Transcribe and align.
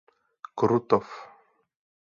Krutov. 0.57 1.05